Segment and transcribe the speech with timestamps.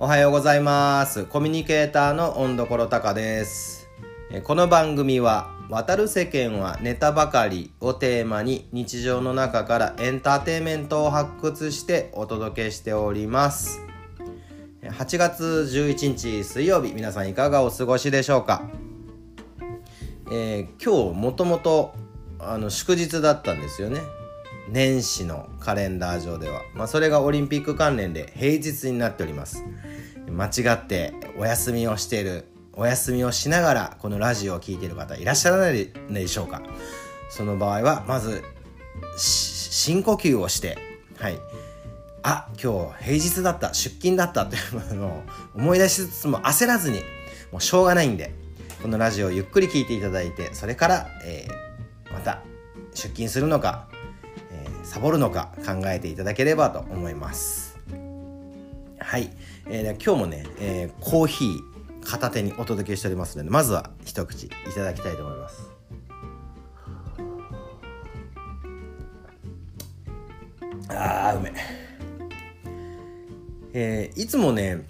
[0.00, 1.24] おはようございます。
[1.24, 3.88] コミュニケーターの温所高です。
[4.44, 13.80] この番組は渡る世間はネタばかりをテーマに日常の中からエンターテインメントを発掘してお届けしております。
[14.84, 18.62] 8月11日水曜日皆さんいかがお過ごしでしょうか、
[20.30, 21.92] えー、今日もともと
[22.38, 23.98] あの祝日だったんですよね。
[24.70, 29.64] 年始のカレンダー上では、まあ、それがオリンピック関連で平日になっております。
[30.30, 36.62] 間違ってお休みをしているお休みをしながらこのラジオを聴いている方いらっしゃらないでしょうか。
[37.30, 38.42] その場合はまず
[39.16, 40.78] 深呼吸をして
[41.18, 41.38] はい。
[42.22, 44.58] あ今日平日だった出勤だったとい
[44.92, 45.22] うのを
[45.54, 47.00] 思い出しつつも焦らずに
[47.52, 48.34] もうしょうがないんで
[48.82, 52.42] このラジオをゆっくり聴いていただいてそれから、えー、また
[52.92, 53.88] 出勤するのか
[54.88, 57.76] サボるのか考えていただければと思います。
[58.98, 59.30] はい、
[59.66, 65.70] えー、今日もね、えー、コーヒー片手にお届けしておりますのでまずは一口いただきたいと思います。
[70.88, 71.52] あーうめ
[73.74, 74.10] え。
[74.14, 74.86] ー、いつもね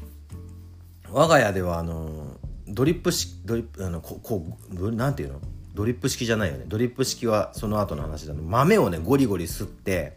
[1.10, 2.36] 我が家ではあの
[2.68, 5.40] ドリップしドリップあのここうなんていうの？
[5.78, 6.64] ドリップ式じゃないよね。
[6.66, 10.14] ドリップ式はその後の話だね豆をねゴリゴリ吸って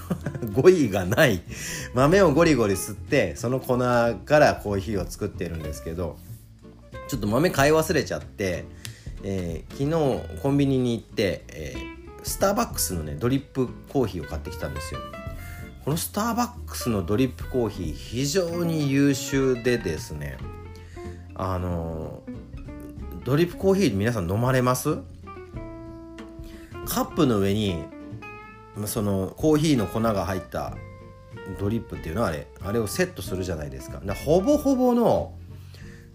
[0.52, 1.40] 語彙がない。
[1.94, 6.18] 豆をゴリゴリ吸ってその粉からコーヒーを作ってるんですけど
[7.08, 8.66] ちょっと豆買い忘れちゃって、
[9.22, 15.00] えー、昨日コンビニに行って、えー、スターバックスのねドリップコーヒーを買ってきたんですよ。
[15.86, 20.36] このスターバックスのドリップコーヒー非常に優秀でですね
[21.34, 22.22] あの
[23.24, 24.98] ドリップコーヒー皆さん飲まれます？
[26.86, 27.84] カップの上に
[28.86, 30.76] そのコーヒーの粉が入った
[31.58, 34.00] ドリップっていうのはあれあれをセットするじゃないですか。
[34.24, 35.34] ほぼほぼの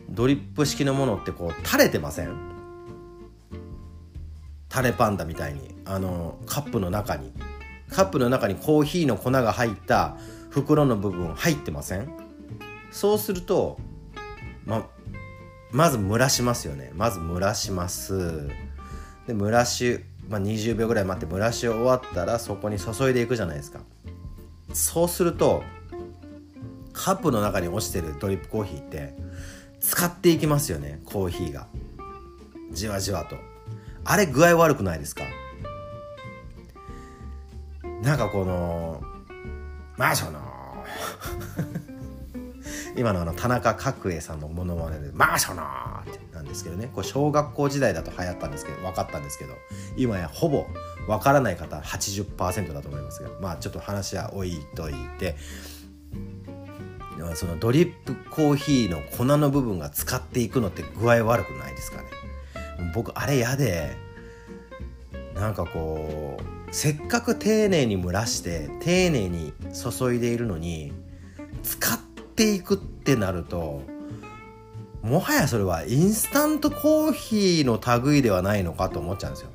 [0.10, 2.36] ドリップ式のものってこう垂れてません？
[4.70, 7.32] タレパンダみたいにあのカップの中に。
[7.90, 10.18] カップの中にコーヒーの粉が入った
[10.50, 12.12] 袋の部分入ってません？
[12.92, 13.78] そうすると
[14.66, 14.90] ま
[15.74, 16.92] まず蒸らしますよね。
[16.96, 18.48] まず蒸らします。
[19.28, 23.80] で蒸らし、まあ、20秒ぐらい待って蒸らし終わったらそこに注いでいくじゃないですか。
[24.74, 25.64] そうすると
[26.94, 29.16] カップの中に落ちてるドリップコーヒーって
[29.80, 31.68] 使っていきますよねコーヒーが。
[32.72, 33.36] じわじわと。
[34.06, 35.24] あれ具合悪くないですか？
[38.04, 39.02] なんかこの
[39.98, 40.40] まあその
[42.96, 49.54] 今のあの田中角栄さんのものまねで「マーショナー!」ってなんですけどねこれ小学校時代だと流行ったんですけど分かったんですけど
[49.98, 50.66] 今やほぼ
[51.08, 55.36] 分からない方80%だと思いますがまあちょっと話は置いといて
[57.36, 62.08] そのドリップコーヒーの粉の部分が使っていくのって具合悪くないですかね
[62.94, 63.96] 僕あれ嫌で
[65.36, 70.92] なんかこうせっかく丁寧に蒸らして丁寧に注いでいるのに
[71.64, 72.00] 使っ
[72.34, 73.84] っていくってなると
[75.04, 79.52] もはやそれはインスタントコーヒーの類ではないのかと思っちゃうんですよ。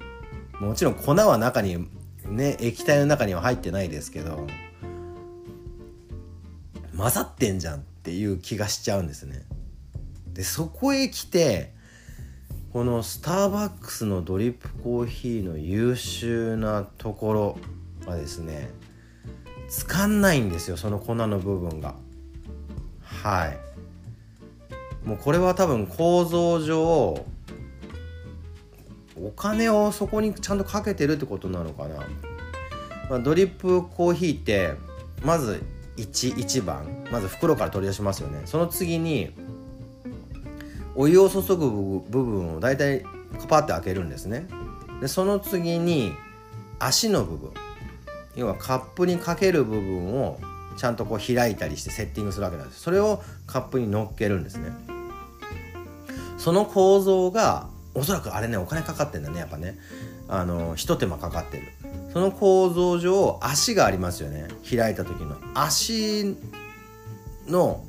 [0.61, 1.89] もちろん粉は中に
[2.27, 4.47] ね液体の中には入ってないですけど
[6.97, 9.43] 混ざってんじゃんっていう気がしちゃうんですね。
[10.33, 11.73] でそこへ来て
[12.73, 17.59] このスターバックスのドリップコーヒーの優秀なところ
[18.07, 18.71] はですね
[19.69, 21.97] 使んないんですよその粉の部分が。
[23.23, 23.59] はい。
[25.07, 27.25] もうこれは多分構造上
[29.17, 31.97] お金をそこにちゃんとかけてるってことなのかな、
[33.11, 34.75] まあ、ドリップコーヒーって
[35.25, 35.63] まず
[35.97, 38.43] 1, 1番まず袋から取り出しますよね。
[38.45, 39.31] その次に
[40.95, 43.03] お湯を注ぐ部分を大体
[43.41, 44.47] カパって開けるんですね。
[45.01, 46.13] でその次に
[46.79, 47.51] 足の部分。
[48.37, 50.39] 要はカップにかける部分を
[50.79, 52.81] ちゃんとこう開いたりしてセッティングするわけなんです。
[52.81, 54.71] それをカップに乗っけるんですね。
[56.39, 59.79] その構造がおそらくあれねお金かかってんだねやっぱね。
[60.29, 61.65] あのひと手間かかってる。
[62.13, 64.47] その構造上足がありますよね。
[64.69, 65.37] 開いた時の。
[65.55, 66.37] 足
[67.49, 67.85] の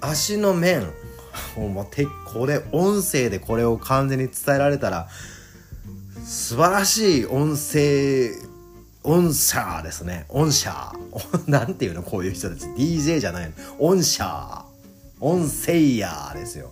[0.00, 0.92] 足の面。
[1.56, 5.08] もうてこれ音声でこれを完全に伝えられたら
[6.24, 8.30] 素晴らしい音声
[9.06, 10.26] 音叉ですね。
[10.28, 10.92] 音叉。
[11.48, 12.02] なんていうの？
[12.02, 12.66] こういう人たち。
[12.66, 13.52] DJ じゃないの。
[13.78, 14.64] 音叉。
[15.20, 16.70] 音声ヤーですよ。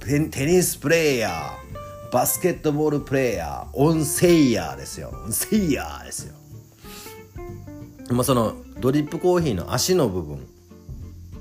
[0.00, 2.12] テニスプレーヤー。
[2.12, 3.76] バスケットボールプレーヤー。
[3.76, 5.10] 音声ヤーですよ。
[5.10, 6.34] 音声ヤーですよ。
[8.10, 10.46] まあ、そのドリップコーヒーの足の部分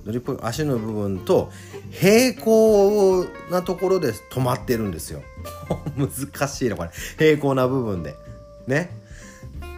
[0.06, 1.52] ドリップ足の部分と
[1.92, 5.22] 平行なところで止まってるんですよ
[5.98, 8.16] 難しいなこれ平行な部分で
[8.68, 8.90] ね。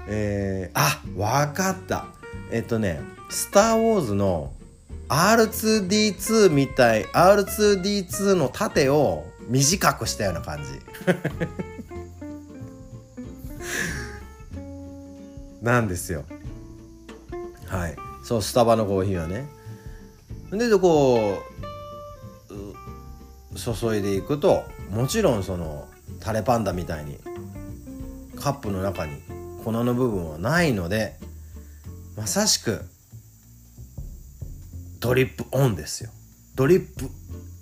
[0.08, 2.06] えー、あわかった。
[2.52, 4.54] えっとね「スター・ウォーズ」の
[5.10, 10.82] R2D2 みたい R2D2 の縦を短くしたような感じ。
[15.62, 16.24] なんですよ。
[17.68, 17.96] はい。
[18.24, 19.48] そうスタバのコーヒーはね。
[20.52, 21.40] でこ
[22.50, 25.88] う注いでいくともちろんその
[26.20, 27.18] タレパンダみたいに
[28.38, 29.22] カップの中に
[29.64, 31.18] 粉の部分はないので
[32.16, 32.86] まさしく
[35.00, 36.12] ドリップオンですよ。
[36.56, 37.10] ドリップ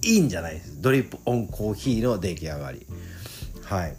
[0.03, 0.81] インじゃないです。
[0.81, 2.85] ドリップオンコーヒーの出来上がり。
[3.63, 3.97] はい。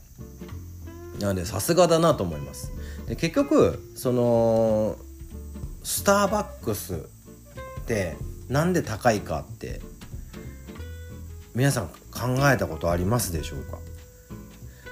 [1.20, 2.70] なのでさすがだなと思います。
[3.06, 4.96] で結局その
[5.82, 8.16] スターバックスって
[8.48, 9.80] なんで高いかって
[11.54, 13.78] 皆さん考えたことありますでしょうか？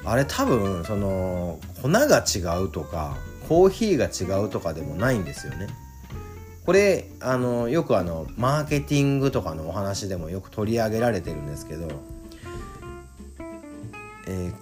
[0.04, 3.16] あれ多分その粉が違うとか
[3.48, 5.68] コーヒーが違うとかでもないんですよね
[6.64, 11.88] これあのよくあのマーケティングとかのお話でもよく取り上げられてるんですけど、
[14.26, 14.52] え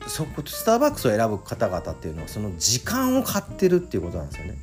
[0.00, 4.58] ー、そこスターバックスを選ぶ方々っていうのはその時間を買ってるっていうことなんですよね。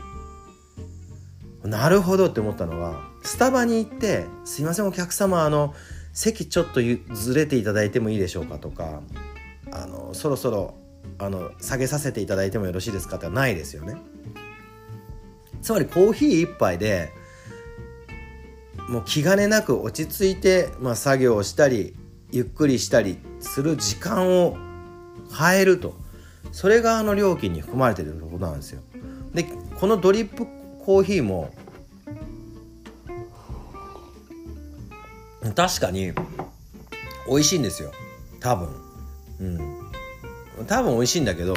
[1.63, 5.73] なるほどって思ったのはスタバに行って「すいませんお客様あの
[6.11, 6.81] 席ちょっと
[7.15, 9.01] ずれていただいてもいいでしょうか」とか
[9.73, 10.75] 「あのそろそろ
[11.17, 13.97] あの下げさせていただいてもよろしいですか?」ってないですよね。
[15.61, 17.11] つまりコーヒー一杯で
[18.89, 21.95] もう気兼ねなく落ち着いて、まあ、作業をしたり
[22.31, 24.57] ゆっくりしたりする時間を
[25.37, 25.95] 変えると
[26.51, 28.81] それがあの料金に含まれてることなんですよ。
[29.33, 29.45] で
[29.79, 30.45] このドリップ
[30.85, 31.53] コーヒーも
[35.55, 36.13] 確かに
[37.27, 37.91] 美味しいんですよ
[38.39, 38.69] 多分
[39.39, 39.83] うん。
[40.67, 41.55] 多分美味しいんだけど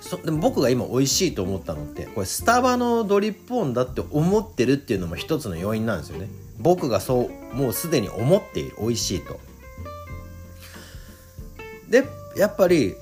[0.00, 6.28] そでも僕が今美味しいと思ったのってこれスタバのドリップオンだって思ってるっていうのも一つの要因なんですよね。
[6.58, 9.38] 僕がそうもうすでに思っている美味しいと。
[11.88, 12.04] で
[12.36, 12.94] やっぱり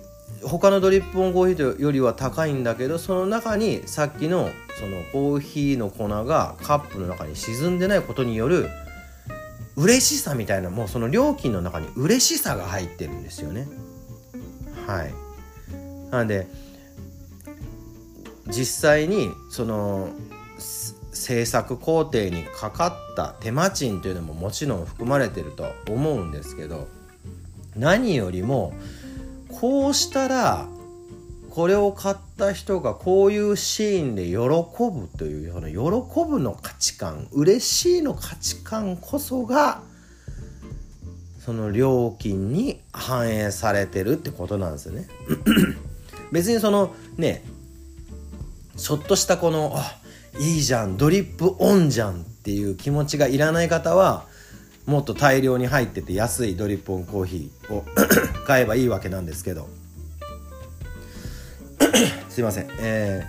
[0.43, 8.69] 他のドリップオンコーヒーよりは高いんだけどその中にさっきのそのコーヒーの粉がカップの中に沈んでないことによる
[9.77, 13.69] 嬉しさみたいなもうその料金の中に嬉しさが入ってるんですよね。
[14.87, 15.15] はい。
[16.11, 16.47] なんで
[18.49, 20.09] 実際にその
[21.13, 26.89] 制作工程にかかった手間賃というのももちろん含まれてると思うんですけど
[27.75, 28.73] 何よりも
[29.61, 30.69] こうしたら
[31.57, 39.81] これを買った人がこういうシーンで喜ぶというその喜ぶの価値観嬉しいの価値観こそが
[41.39, 45.09] その料金に反映されてるってことなんですよね。
[46.31, 47.43] 別にそのね
[48.77, 49.97] ちょっとしたこのあ
[50.39, 54.27] いいじゃんドリップオンじゃんっていう気持ちがいらない方は
[54.85, 57.83] もっと大量に入ってて安いドリップオンコーヒーを
[58.47, 59.71] 買えばいいわけなんですけど
[62.37, 62.67] すいません。
[62.81, 63.27] え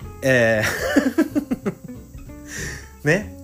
[0.00, 1.74] ー、えー。
[3.04, 3.36] ね。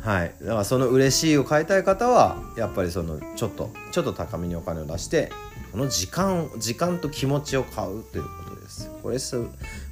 [0.00, 0.34] はい。
[0.40, 5.30] だからその嬉しいを買いたい方はやっぱりそのちょっとちょっと高めにお金を出して
[5.70, 8.90] この時間時間と気持ちを買うということです。
[9.02, 9.38] これす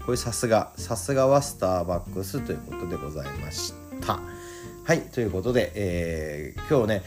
[0.06, 4.20] これさすがさすがはスターバックスということでございました。
[4.84, 5.02] はい。
[5.02, 7.02] ということで、えー、今日ね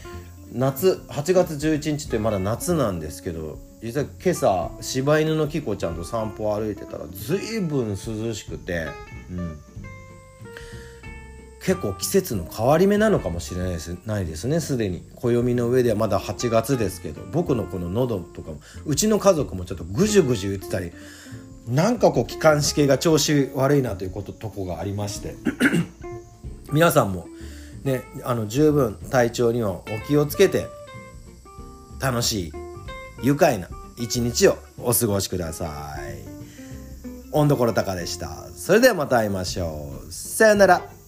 [0.52, 8.88] 夏8月11日ってまだ夏なんですけど実は今朝柴犬のキコちゃんと散歩を歩いてたら随分涼しくて、
[9.30, 9.58] うん、
[11.64, 15.02] 結構季節の変わり目なのかもしれないですないですねすでに。
[15.14, 20.92] 暦の上ではまだ8月ですけど僕のこの喉とかもうちの家族もちょっとぐじゅぐじゅ言ってたり
[21.66, 25.36] なんかこう気管支系が調子悪いなということとこがありまして
[26.72, 27.28] 皆さんも
[27.84, 30.66] ねあの十分体調にはお気をつけて
[32.00, 32.52] 楽しい
[33.22, 36.40] 愉快な一日をお過ごしください。
[37.32, 38.48] 温どころたかでした。
[38.54, 40.12] それではまた会いましょう。
[40.12, 40.99] さよなら。